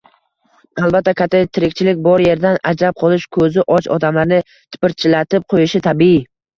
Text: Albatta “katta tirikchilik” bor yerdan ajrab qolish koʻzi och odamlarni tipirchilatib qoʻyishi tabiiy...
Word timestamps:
Albatta 0.85 1.13
“katta 1.19 1.41
tirikchilik” 1.57 2.01
bor 2.09 2.25
yerdan 2.29 2.59
ajrab 2.73 2.99
qolish 3.05 3.31
koʻzi 3.39 3.69
och 3.79 3.93
odamlarni 4.01 4.45
tipirchilatib 4.51 5.51
qoʻyishi 5.53 5.89
tabiiy... 5.93 6.23